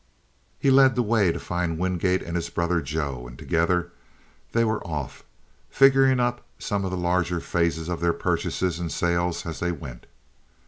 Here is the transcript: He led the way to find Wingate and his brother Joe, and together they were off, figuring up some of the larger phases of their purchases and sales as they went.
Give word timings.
He 0.57 0.71
led 0.71 0.95
the 0.95 1.03
way 1.03 1.31
to 1.31 1.39
find 1.39 1.77
Wingate 1.77 2.23
and 2.23 2.35
his 2.35 2.49
brother 2.49 2.81
Joe, 2.81 3.27
and 3.27 3.37
together 3.37 3.91
they 4.51 4.63
were 4.65 4.83
off, 4.83 5.23
figuring 5.69 6.19
up 6.19 6.43
some 6.57 6.83
of 6.83 6.89
the 6.89 6.97
larger 6.97 7.39
phases 7.39 7.87
of 7.87 7.99
their 8.01 8.11
purchases 8.11 8.79
and 8.79 8.91
sales 8.91 9.45
as 9.45 9.59
they 9.59 9.71
went. 9.71 10.07